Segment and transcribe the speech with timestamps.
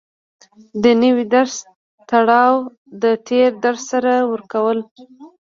[0.83, 1.55] د نوي درس
[2.09, 2.55] تړاو
[3.03, 4.79] د تېر درس سره ورکول